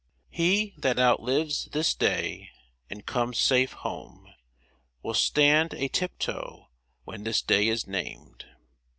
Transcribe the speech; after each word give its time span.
He 0.31 0.73
that 0.79 0.97
outlives 0.97 1.65
this 1.73 1.93
day 1.93 2.49
and 2.89 3.05
comes 3.05 3.37
safe 3.37 3.73
home, 3.73 4.33
Will 5.03 5.13
stand 5.13 5.75
a 5.75 5.89
tip 5.89 6.17
toe 6.17 6.69
when 7.03 7.23
this 7.23 7.43
day 7.43 7.67
is 7.67 7.85
named. 7.85 8.45